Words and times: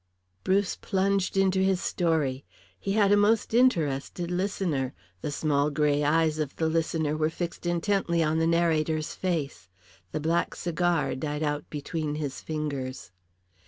Bruce 0.43 0.75
plunged 0.75 1.37
into 1.37 1.59
his 1.59 1.79
story. 1.79 2.43
He 2.79 2.93
had 2.93 3.11
a 3.11 3.15
most 3.15 3.53
interested 3.53 4.31
listener. 4.31 4.95
The 5.21 5.29
small 5.29 5.69
grey 5.69 6.03
eyes 6.03 6.39
of 6.39 6.55
the 6.55 6.65
listener 6.67 7.15
were 7.15 7.29
fixed 7.29 7.67
intently 7.67 8.23
on 8.23 8.39
the 8.39 8.47
narrator's 8.47 9.13
face. 9.13 9.69
The 10.11 10.19
black 10.19 10.55
cigar 10.55 11.13
died 11.13 11.43
out 11.43 11.69
between 11.69 12.15
his 12.15 12.41
fingers. 12.41 13.11